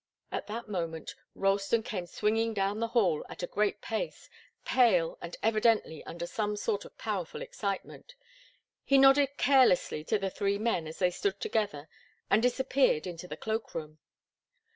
[0.31, 4.31] At that moment Ralston came swinging down the hall at a great pace,
[4.65, 8.15] pale and evidently under some sort of powerful excitement.
[8.83, 11.87] He nodded carelessly to the three men as they stood together
[12.31, 13.99] and disappeared into the cloak room.